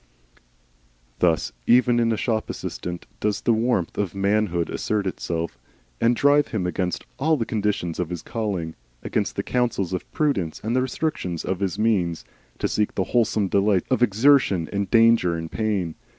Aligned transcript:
Thus 1.19 1.51
even 1.67 1.99
in 1.99 2.11
a 2.11 2.17
shop 2.17 2.49
assistant 2.49 3.05
does 3.19 3.41
the 3.41 3.53
warmth 3.53 3.99
of 3.99 4.15
manhood 4.15 4.67
assert 4.71 5.05
itself, 5.05 5.59
and 6.01 6.15
drive 6.15 6.47
him 6.47 6.65
against 6.65 7.05
all 7.19 7.37
the 7.37 7.45
conditions 7.45 7.99
of 7.99 8.09
his 8.09 8.23
calling, 8.23 8.73
against 9.03 9.35
the 9.35 9.43
counsels 9.43 9.93
of 9.93 10.11
prudence 10.11 10.59
and 10.63 10.75
the 10.75 10.81
restrictions 10.81 11.45
of 11.45 11.59
his 11.59 11.77
means, 11.77 12.25
to 12.57 12.67
seek 12.67 12.95
the 12.95 13.03
wholesome 13.13 13.47
delights 13.47 13.91
of 13.91 14.01
exertion 14.01 14.67
and 14.73 14.89
danger 14.89 15.35
and 15.35 15.51
pain. 15.51 15.93